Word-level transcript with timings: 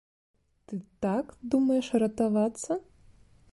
Ты 0.69 0.79
так 1.05 1.25
думаеш 1.55 1.87
ратавацца? 2.07 2.71